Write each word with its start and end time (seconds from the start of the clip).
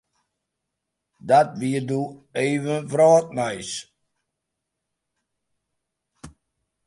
Dat 1.27 1.49
wie 1.59 1.79
doe 1.89 2.05
even 2.45 2.79
wrâldnijs. 2.91 3.71